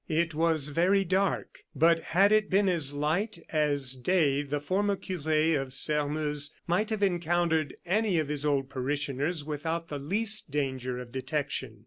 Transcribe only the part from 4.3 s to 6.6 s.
the former cure of Sairmeuse